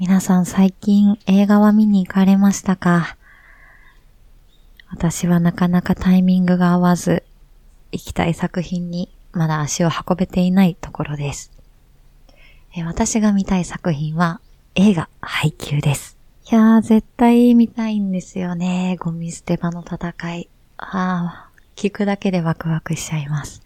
[0.00, 3.16] 皆さん最近映画は見に行かれましたか？
[4.92, 7.24] 私はなかなかタイミングが合わず、
[7.90, 11.50] 行きたい作品にまだ足を運べていないところです。
[12.76, 14.40] え私が見たい作品は
[14.76, 16.16] 映画配給です。
[16.48, 18.98] いやー、絶対見たいんですよね。
[19.00, 20.48] ゴミ捨て場の戦い。
[20.76, 23.62] ああ、聞くだけでワクワクしちゃいます。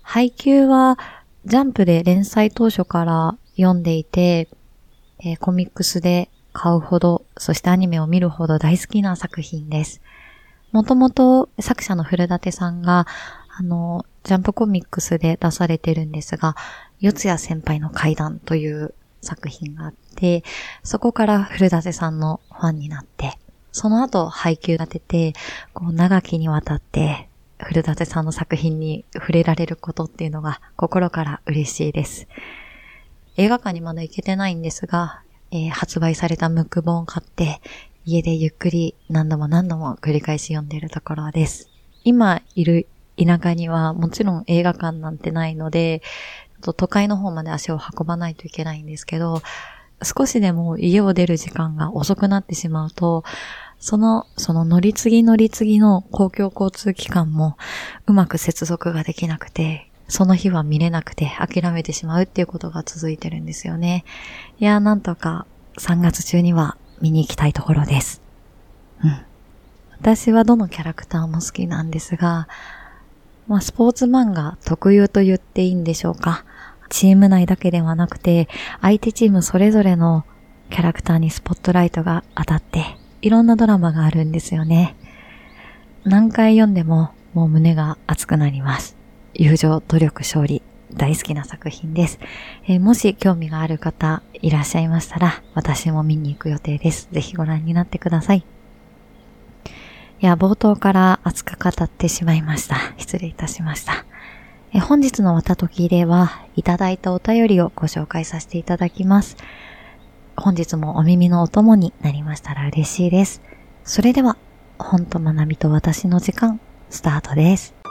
[0.00, 0.96] 配給は、
[1.44, 4.48] ジャンプで連載当初から読んでいて、
[5.24, 10.00] えー、コミックスで買うほど、そしてアニメを見るほど大好きな作品です。
[10.72, 13.06] もともと作者の古舘さんが、
[13.56, 16.56] あの、ジャンプコミックスで出されてるんですが、
[17.00, 20.44] 四谷先輩の階段という作品があって、
[20.82, 23.38] そこから古舘さんのファンになって、
[23.72, 25.32] その後配給が出て、
[25.72, 32.28] こう長きにわたって古舘さんの作品に触れられることっていうのが心から嬉しいです。
[33.36, 37.60] 映画館にまだ行けてないんですが、えー、発売されたムック本を買って、
[38.04, 41.68] 家でゆっくり何度も何度も繰り返し読んでいるところです。
[42.04, 46.02] 今いる田舎にはもちろん映画館なんてないので、
[46.60, 49.42] 都会の方まで足を運ばないといけないんですけど、
[50.02, 53.24] 少しでも家を出る時間が遅くなってしまうと、
[53.78, 57.56] その、その乗り継ぎ乗り継ぎの公共交通機関も
[58.06, 64.04] うまく接続ができなくて、その日は見れなくて諦めてしまうっていうことが続いてるんですよね。
[64.58, 65.46] いや、なんとか
[65.78, 68.22] 3月中には見に行きたいところです。
[69.02, 69.24] うん。
[70.00, 72.48] 私はどのキャラクターも好きなんですが、
[73.46, 76.44] まあ、スポーツ漫画特有と言っていいんでしょうか。
[76.90, 78.48] チーム内だけではなくて、
[78.80, 80.24] 相手チームそれぞれの
[80.70, 84.94] キャラクターにスポットライトが当たって、いろんなドラマがあるんですよね。
[86.04, 88.96] 何回読んでももう胸が熱くなります。
[89.34, 92.20] 友情、努力、勝利、大好きな作品です。
[92.66, 97.08] えー、もし興味がある方いらっしゃいましたら、私も見に行く予定です。
[97.10, 98.44] ぜひご覧になってください。
[100.20, 102.76] いや、冒頭から熱く語ってしまいました。
[102.96, 104.04] 失礼いたしました。
[104.72, 109.36] え本日のわたときでは、いただいたお便りをご紹介させていただきます。
[110.36, 113.42] 本日もお耳のお供になりましたら嬉しいです。
[113.84, 114.36] それでは、
[114.78, 117.83] 本と学びと私の時間、スタートです。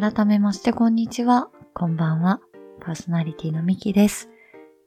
[0.00, 1.50] 改めましてこんにちは。
[1.74, 2.40] こんばんは。
[2.80, 4.30] パーソナリティのミキです。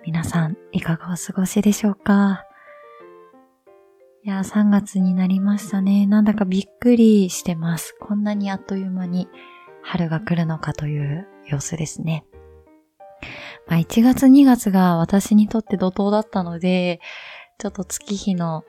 [0.03, 2.45] 皆さん、いかがお過ごしでしょうか？
[4.23, 6.07] いや、3月になりましたね。
[6.07, 7.95] なんだかびっくりしてます。
[8.01, 9.27] こんなにあっという間に
[9.83, 12.25] 春が来るのかという様子ですね。
[13.67, 16.99] まあ、1月2月が私にとって怒涛だったので、
[17.59, 18.63] ちょっと月日の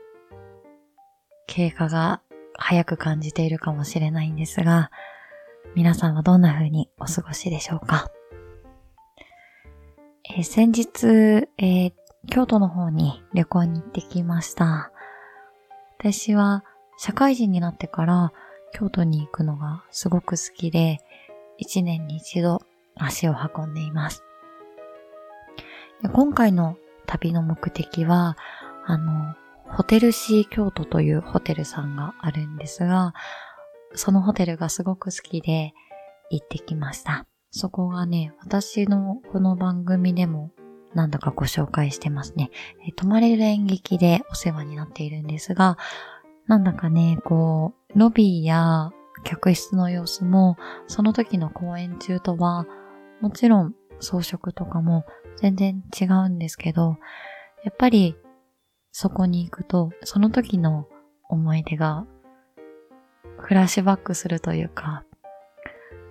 [1.47, 2.21] 経過が
[2.53, 4.91] 早く感じているかもしれないんですが、
[5.75, 8.09] 皆さんはどんな風にお過ごしでしょうか、
[10.37, 11.93] えー、先日、えー、
[12.31, 14.93] 京都の方に旅行に行ってきました。
[15.99, 16.65] 私は
[16.97, 18.33] 社会人になってから
[18.73, 21.01] 京都に行くのがすごく好きで、
[21.59, 22.63] 一年に一度
[22.97, 24.23] 足を運んでいます。
[26.03, 26.77] で今回の
[27.07, 28.37] 旅の目的は、
[28.87, 29.35] あの、
[29.77, 33.13] ホテルシー京都というホテルさんがあるんですが、
[33.95, 35.73] そのホテルがすごく好きで
[36.31, 37.27] 行ってきました。
[37.51, 40.51] そこがね、私のこの番組でも
[40.95, 42.51] 何度かご紹介してますね。
[42.87, 45.79] え泊まれる演劇でお世話になっているんですが、
[46.47, 48.91] なんだかね、こう、ロビーや
[49.25, 50.57] 客室の様子も、
[50.87, 52.67] その時の公演中とは、
[53.21, 55.05] もちろん装飾とかも
[55.37, 56.97] 全然違うんですけど、
[57.65, 58.17] やっぱり
[58.93, 60.89] そこに行くと、その時の
[61.29, 62.07] 思い出が
[63.45, 65.05] フラッシュバックするというか、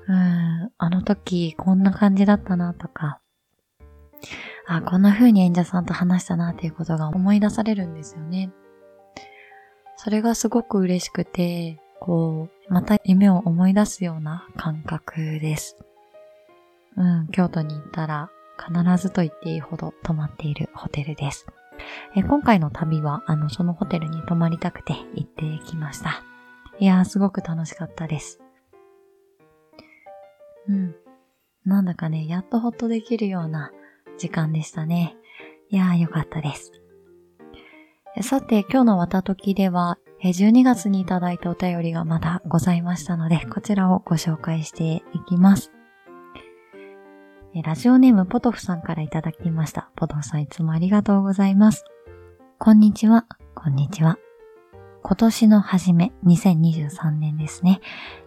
[0.07, 3.19] うん、あの時こんな感じだったなとか、
[4.67, 8.51] あ、こんな風に演者さんと話したなっていうことが思い出されるんですよね。
[9.97, 15.77] それがすごく嬉しくて、こう、また夢を思い出すような感覚です。
[16.95, 21.47] うん、京都に行ったら必ずと言っていいほど泊まっているホテルです。
[22.15, 26.21] え今回の旅は、あの、そのホテルに泊まりたくて行ってきました。
[26.79, 28.39] いやー、すごく楽しかったです。
[30.67, 30.95] うん。
[31.65, 33.71] なんだかね、やっとほっとできるような
[34.17, 35.15] 時間でしたね。
[35.69, 36.71] いやー、よかったです。
[38.21, 45.71] さて、今日のわたときでは、12月にいただいたお便りがまだございましたので、こちらをご紹介していきます。
[47.63, 49.91] ラジオネームポトフさんからいただきました。
[49.95, 51.85] ポトフさんいつもありがとうございます。
[52.57, 54.17] こんにちは、こんにちは。
[55.05, 57.81] 今年の初め、2023年ですね。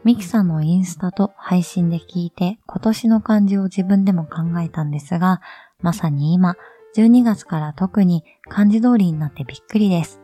[0.04, 5.40] ミキさんのインスタと配信で聞いて、今年の漢字を自分でも考えたんですが、
[5.80, 6.54] まさに今、
[6.94, 10.20] 12月から特に漢字通りになってびっくりです。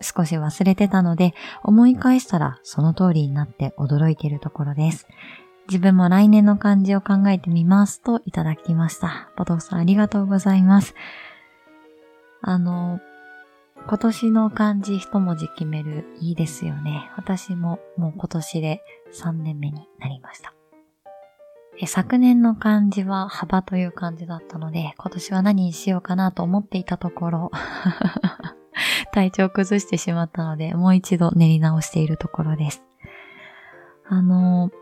[0.00, 5.06] 少し忘れてたので、思い返したらその通りになって驚いているところです。
[5.68, 9.30] 自分も来年の漢字を考えてみますといただきました。
[9.36, 10.94] ポトフさんありがとうございます。
[12.40, 12.98] あの、
[13.88, 17.08] 今年の漢字一文字決めるいいですよね。
[17.16, 18.82] 私ももう今年で
[19.14, 20.54] 3年目になりました。
[21.86, 27.50] 昨年の漢字は幅という漢字だったので、今年は何にしようかなと思っていたところ、
[29.12, 32.82] 体調崩してしまったので、もう一度練り直しているところです。
[34.08, 34.72] あの、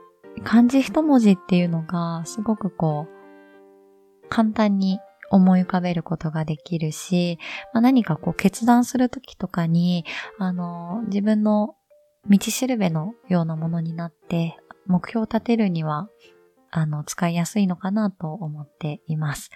[0.45, 4.99] 漢字一文字っていうのが、すごくこう、簡単に
[5.35, 7.39] 思い浮かべることができるし、
[7.73, 10.05] まあ、何かこう決断するときとかに、
[10.39, 11.75] あの、自分の
[12.29, 16.09] 道しるべのようなものになって、目標を立てるには、
[16.71, 19.51] あの、使いやすいのかなと思っています。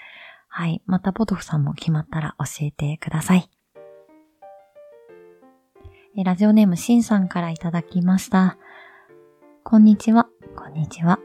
[0.48, 0.82] はい。
[0.86, 3.48] また、ポトフさんも決まったら教えてください。
[6.24, 8.58] ラジオネームシンさんからいただきました。
[9.62, 10.28] こんにちは。
[10.56, 11.20] こんにちは。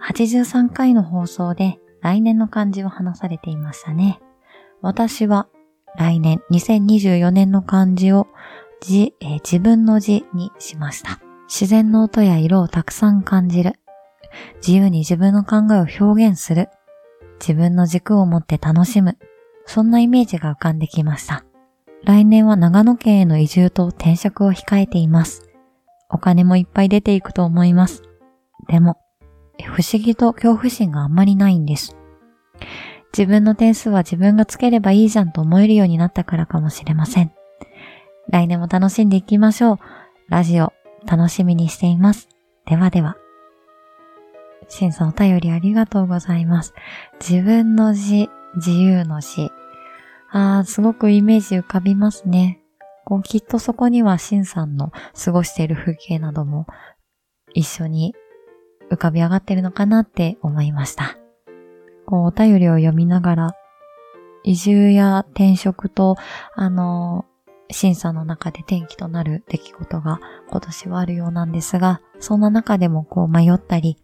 [0.00, 4.20] 83回の放送で来年の漢字を話されていましたね。
[4.82, 5.48] 私は
[5.96, 8.28] 来年2024年の漢字を
[8.80, 11.20] 字、えー、自分の字にしました。
[11.48, 13.74] 自然の音や色をたくさん感じる。
[14.58, 16.68] 自由に自分の考えを表現する。
[17.40, 19.18] 自分の軸を持って楽しむ。
[19.66, 21.44] そんなイメージが浮かんできました。
[22.04, 25.42] 来年は長野県への移住と転職を控えています。
[26.08, 28.02] お金もいっぱい出ていくと思います。
[28.68, 28.96] でも、
[29.62, 31.96] 不思議と恐怖心があんまりないんです。
[33.12, 37.32] 自分の点数は自分がつければいいじゃんと思えるようになったからかもしれません。
[38.28, 39.78] 来年も楽しんでいきましょう。
[40.28, 40.72] ラジオ
[41.06, 42.28] 楽しみにしています。
[42.66, 43.16] ではでは。
[44.68, 46.74] シンさんお便りありがとうございます。
[47.20, 49.50] 自分の字、自由の字。
[50.30, 52.60] ああ、すごくイメージ浮かびますね。
[53.04, 54.92] こうきっとそこにはシンさんの
[55.24, 56.66] 過ごしている風景なども
[57.54, 58.14] 一緒に
[58.90, 61.16] 浮かび上がってるのかなって思いました。
[62.06, 63.56] こう、お便りを読みながら、
[64.42, 66.16] 移住や転職と、
[66.54, 67.24] あの、
[67.70, 70.20] 審査の中で転機となる出来事が
[70.50, 73.96] 今年はあるようなんですが、そんな中でもこう迷ったり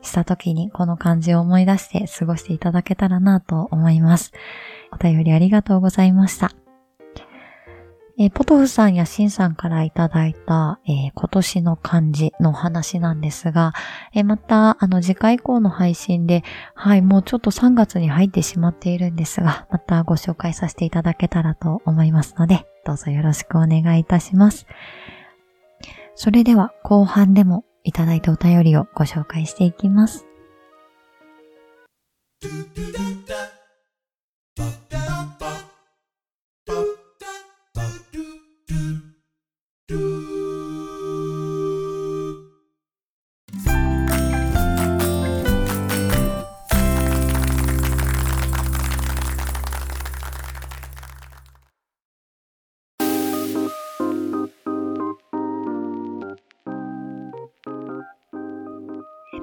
[0.00, 4.32] した時にこの漢字を思い出して過ごしていただけたらなと思います。
[4.92, 6.52] お便りありがとうございました。
[8.18, 13.74] えー、ポトフさんやシンさんからいただいた、えー、今年の漢字の話なんですが、
[14.14, 16.42] えー、また、あの、次回以降の配信で、
[16.74, 24.66] はい、もうちょっと3月に入ってしまっているんですが、またご紹介させていただけたらと思いますので、どうぞよろしくお願いいたします。
[26.14, 30.25] それでは、後半でもいただいたお便りをご紹介していきます。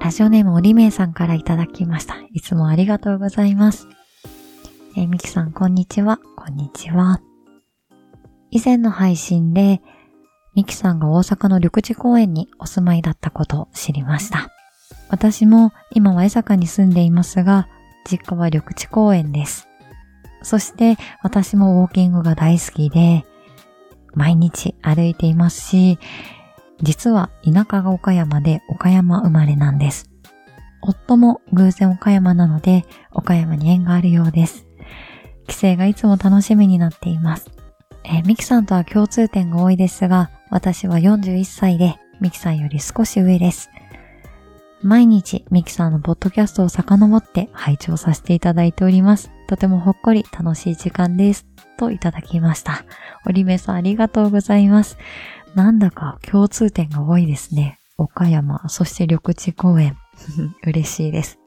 [0.04, 2.16] ラジオネームおりめいさんからいただきました。
[2.34, 3.88] いつもありがとうございます。
[4.98, 6.20] えー、みきさん、こんにちは。
[6.36, 7.22] こんにちは。
[8.50, 9.80] 以前の配信で、
[10.54, 14.50] みきさんが大阪の緑地公園にお住まいだったことを知りました。
[15.08, 17.66] 私も今は江坂に住んでいますが、
[18.06, 19.68] 実家は緑地公園です。
[20.42, 23.24] そして私もウォーキングが大好きで、
[24.12, 25.98] 毎日歩いていますし、
[26.84, 30.10] 実は田舎が岡山で岡山生まれなんです。
[30.82, 34.66] 夫も偶然岡山なので岡山に縁があるようです。
[35.46, 37.50] 帰省がいつも楽しみになっています。
[38.04, 43.70] えー、ミキさんとは共通点が多いですが、私は41歳でミキさんより少し上です。
[44.82, 49.30] 毎日ミキさんのポッドキャストを遡って拝聴させていただいております。
[49.48, 51.46] とてもほっこり楽しい時間です。
[51.78, 52.84] といただきました。
[53.26, 54.98] おりめさんありがとうございます。
[55.54, 57.78] なんだか共通点が多いですね。
[57.96, 59.96] 岡山、そして緑地公園。
[60.64, 61.38] 嬉しいです。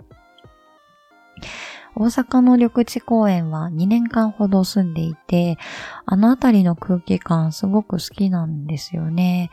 [1.95, 5.57] 大阪の緑地公園は2年間ほど住んでいて、
[6.05, 9.49] あの辺りの空気感すごく好きなんですよね。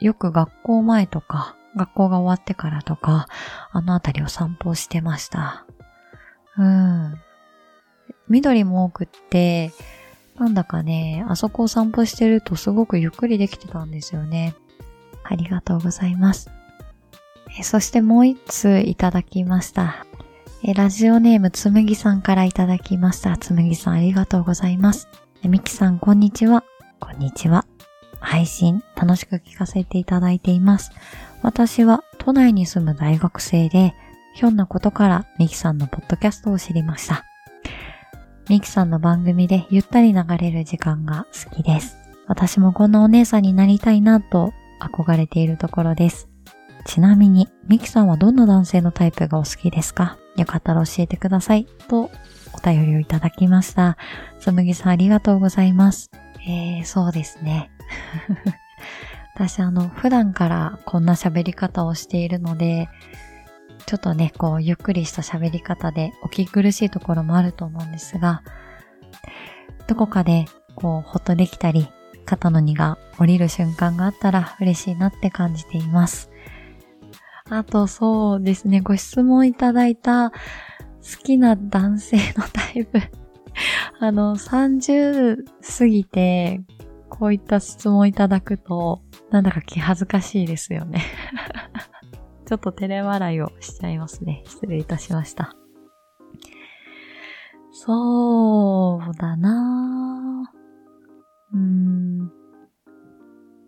[0.00, 3.28] よく学校前とか学校が終わってからとか、
[3.70, 5.66] あのあたりを散歩してました。
[6.56, 7.20] うん。
[8.28, 9.72] 緑も多くって、
[10.38, 14.54] なんだかね、あそこを散歩してるとすごくゆっくりできてたんですよね。
[15.24, 16.50] ありがとうございます。
[17.58, 20.06] えそしてもう一通いただきました。
[20.62, 23.36] えラジオネームつむぎさんからいただきました。
[23.36, 25.08] つむぎさんありがとうございます。
[25.42, 26.64] みきさんこんにちは。
[27.00, 27.66] こんにちは。
[28.20, 30.90] 配信楽しく聞かせていただいています。
[31.42, 33.94] 私は都内に住む大学生で、
[34.34, 37.25] ひょんなことからミキさんのポッドキャストを知りました。
[38.48, 41.96] ミキさんの番組でゆったり流れる時間が好きです。
[42.28, 46.28] 私もこんなお姉さんになりたいなと憧れているところです。
[46.84, 50.16] ちなみに、ミキさんはどんな男性のタイプがお好きですか？
[50.36, 51.66] よかったら教えてください。
[51.88, 52.02] と、
[52.52, 53.96] お便りをいただきました。
[54.38, 56.10] つむぎさんありがとうございます。
[56.46, 57.70] えー、そうですね。
[59.34, 62.88] 私あの、普段からこんな喋り方をしているので、
[63.86, 68.42] ちょっとね、こう、ゆっくりした喋り方でお聞き苦しいところもあると思うんですが、
[69.86, 71.88] どこかで、こう、ほっとできたり、
[72.24, 76.30] 肩の荷が降りる瞬間があったら嬉しいなって感じています。
[77.48, 80.36] あと、そうですね、ご質問いただいた好
[81.22, 83.00] きな男性のタイプ
[84.00, 85.44] あの、30
[85.78, 86.60] 過ぎて、
[87.08, 91.04] こういった質問いただくと、なんだか気恥ずかしいですよね
[92.46, 94.42] ちょっと照れ笑いをしちゃいますね。
[94.46, 95.56] 失礼いたしました。
[97.72, 100.52] そうだな。
[101.52, 102.32] うーん。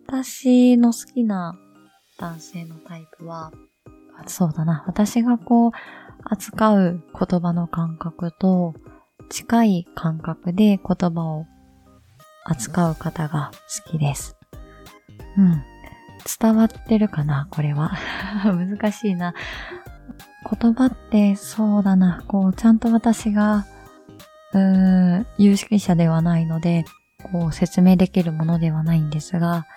[0.07, 1.59] 私の好きな
[2.17, 3.51] 男性のタイプは、
[4.25, 4.83] そうだな。
[4.87, 5.71] 私がこう、
[6.23, 8.73] 扱う言葉の感覚と
[9.29, 11.45] 近い感覚で言葉を
[12.45, 13.51] 扱う方が
[13.85, 14.35] 好きです。
[15.37, 15.78] うん。
[16.39, 17.91] 伝わってるかなこれは。
[18.43, 19.33] 難しいな。
[20.61, 22.23] 言葉ってそうだな。
[22.27, 23.65] こう、ちゃんと私が、
[24.53, 26.85] うーん、有識者ではないので、
[27.31, 29.67] こう、説明できるものではないんですが、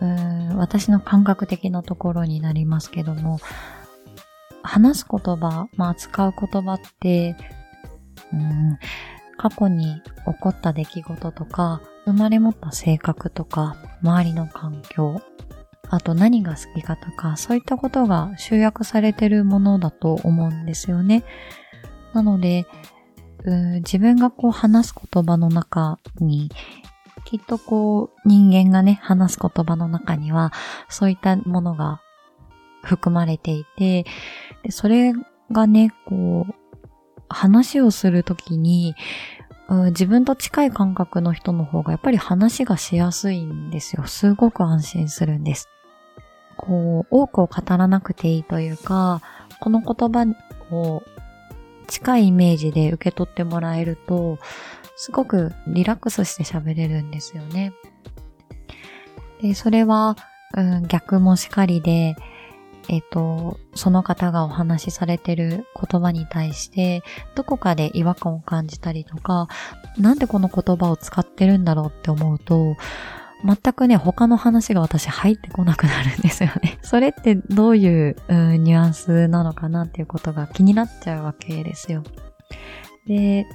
[0.00, 3.38] うーん、私の感覚的なところになりますけども、
[4.62, 7.36] 話す言葉、まあ、使う言葉って、
[8.32, 8.78] うん、
[9.36, 15.20] 過去に起こった出来事とか、生まれ持った性格とか、周りの環境、
[15.88, 21.24] あと何が好きかとか、そういったことが集約されてるものだと思うんですよね。
[22.14, 22.66] なので、
[23.76, 26.50] 自分がこう話す言葉の中に、
[27.24, 30.52] きっとこう人間がね、話す言葉の中には、
[30.88, 32.00] そういったものが
[32.82, 34.04] 含まれていて、
[34.62, 35.12] でそれ
[35.50, 36.54] がね、こう、
[37.28, 38.94] 話をするときに、
[39.70, 44.04] 自分と近い感覚の人の方がやっぱり話がしやすいんですよ。
[44.06, 45.68] すごく安心するんです。
[46.56, 49.22] こう、多くを語らなくていいというか、
[49.60, 50.26] この言葉
[50.74, 51.02] を
[51.86, 54.38] 近いイメージで受け取ってもらえると、
[54.96, 57.72] すごくリラックスして喋れるんですよね。
[59.40, 60.16] で、それは、
[60.56, 62.16] うん、逆もしかりで、
[62.92, 67.04] えっ、と、その方がお話しされてる言葉に対して、
[67.36, 69.46] どこかで違和感を感じたりとか、
[69.96, 72.76] なんでこの言葉を使ってるんだろうって思うと、
[73.44, 76.78] 全くね、他の話が私入ってこなくなるんですよね。
[76.82, 82.02] それってどういう、うニュアンスなのかなっていうことが気になっちゃうわけですよ。
[83.06, 83.46] で、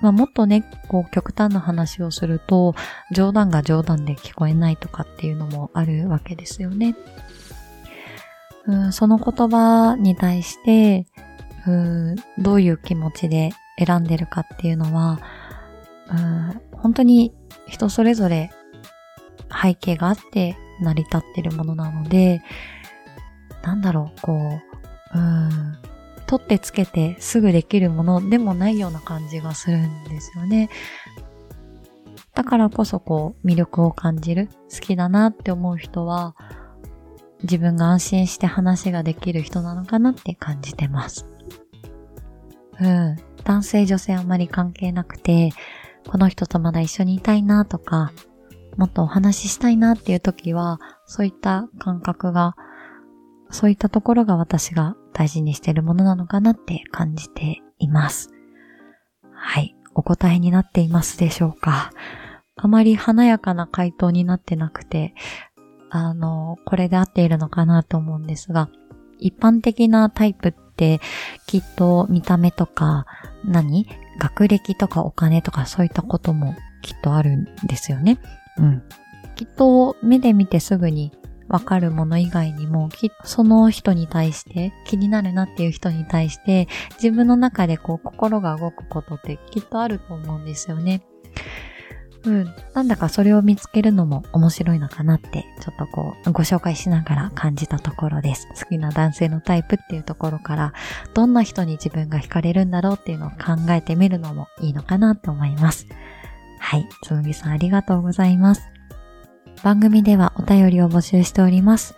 [0.00, 2.74] まあ、もっとね、こう極端な話をすると、
[3.12, 6.96] 冗談が冗談で聞こえないとかっていうのもあるわけですよね。
[8.70, 11.06] うん、その言葉に対して、
[11.66, 13.50] うん、どういう気持ちで
[13.84, 15.20] 選んでるかっていうのは、
[16.08, 17.34] うん、本当に
[17.66, 18.50] 人それぞれ
[19.62, 22.42] 背景があって成り立ってるものなので、
[23.62, 24.60] なんだろう、こ
[25.14, 25.76] う、うん、
[26.26, 30.70] 取ってつけてすぐできるものでもないような感じがするんですよね。
[32.34, 36.36] だからこそこう魅力を感じる、好きだなって思う人は、
[37.42, 41.26] 自分が安心して話ができる人なのかなって感じてます。
[42.80, 43.16] うん。
[43.44, 45.50] 男性女性あんまり関係なくて、
[46.08, 48.12] この人とまだ一緒にいたいなとか、
[48.76, 52.56] もっとお話ししたいなっていう時は、そういった感覚が、
[53.50, 58.30] そういったところが私が大事にしているものなのかなって感じています。
[59.32, 59.74] はい。
[59.94, 61.90] お答えになっていますでしょうか
[62.56, 65.14] あまり華やかな回答になってなくて、
[65.90, 68.68] あの、これで合っているのかなと思うんですが、
[69.18, 71.00] 一般的なタイプって
[71.46, 73.06] きっと見た目とか
[73.44, 73.86] 何？
[74.18, 78.18] 学歴とかお金とかそういったこともきっとあるんですよね。
[78.56, 78.82] うん。
[79.34, 81.12] きっと目で見てすぐに、
[81.48, 86.68] わかるもの以外にも、きその人に対して、気になるなっていう人に対して、
[87.02, 91.02] 自分の中でこう心が動くことってきっとあると思うんですよね。
[92.24, 92.54] うん。
[92.74, 98.46] なんだかそれを見つけるのも面白いのかなって、ちょっとこう、ご紹介しながら感じたところです。
[98.48, 100.72] 好きな男性のタイプっていうところから、
[101.14, 105.86] どんな人に自分が惹かれるんだろうっていうのを考えてみるのもいいのかなと思います。
[106.58, 106.86] はい。
[107.02, 108.68] つむぎさんありがとうございます。
[109.62, 111.94] 番組ではお便りを募集しております。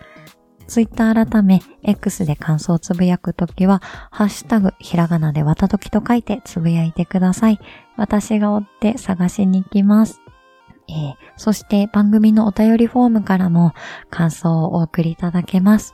[0.73, 7.59] ツイッター改め、X で感想をつぶやくときは、ハッシュタグ、ひらがなでわたときと書いてつぶやいてください。
[7.95, 10.19] 私が追って探しに行きます。
[10.89, 13.73] えー、そして番組のお便りフォームからも
[14.09, 15.93] 感想をお送りいただけます。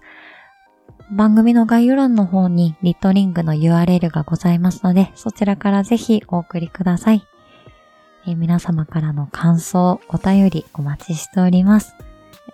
[1.11, 7.27] 番組の概要欄の方にリットリングの URL がございますので、そちらからぜひお送りください。
[8.25, 11.97] えー、皆様からの感想、お便りお待ちしております。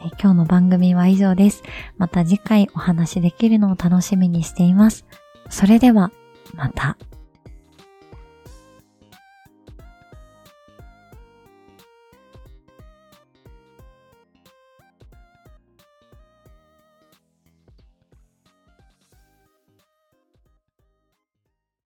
[0.01, 1.63] え、今日の番組は以上です。
[1.97, 5.05] また次回お話できるのを楽しみにしています。
[5.49, 6.11] それでは、
[6.53, 6.97] また。